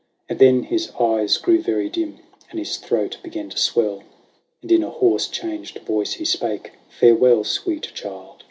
[0.27, 2.17] And then his eyes grew very dim,
[2.49, 4.01] and his throat began to swell.
[4.63, 8.37] And in a hoarse, changed voice he spake," Farewell, sweet child